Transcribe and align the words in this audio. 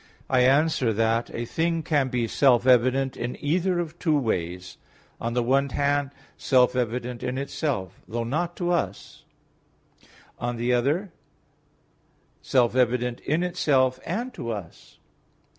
I 0.31 0.39
answer 0.39 0.91
that, 0.93 1.29
A 1.31 1.45
thing 1.45 1.83
can 1.83 2.07
be 2.07 2.27
self 2.27 2.65
evident 2.65 3.15
in 3.15 3.37
either 3.39 3.77
of 3.79 3.99
two 3.99 4.17
ways: 4.17 4.79
on 5.19 5.35
the 5.35 5.43
one 5.43 5.69
hand, 5.69 6.09
self 6.37 6.75
evident 6.75 7.21
in 7.21 7.37
itself, 7.37 8.01
though 8.07 8.23
not 8.23 8.55
to 8.55 8.71
us; 8.71 9.25
on 10.39 10.55
the 10.55 10.73
other, 10.73 11.11
self 12.41 12.75
evident 12.75 13.19
in 13.19 13.43
itself, 13.43 13.99
and 14.03 14.33
to 14.33 14.49
us. 14.49 14.97